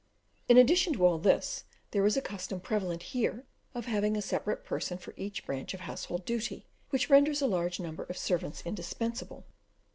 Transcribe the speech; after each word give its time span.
In 0.49 0.57
addition 0.57 0.93
to 0.93 1.05
all 1.05 1.19
this, 1.19 1.63
there 1.91 2.03
is 2.07 2.17
a 2.17 2.23
custom 2.23 2.59
prevalent 2.59 3.03
here, 3.13 3.45
of 3.75 3.85
having 3.85 4.17
a 4.17 4.21
separate 4.23 4.65
person 4.65 4.97
for 4.97 5.13
each 5.15 5.45
branch 5.45 5.75
of 5.75 5.81
household 5.81 6.25
duty, 6.25 6.65
which 6.89 7.07
renders 7.11 7.39
a 7.39 7.45
large 7.45 7.79
number 7.79 8.01
of 8.05 8.17
servants 8.17 8.63
indispensable. 8.65 9.45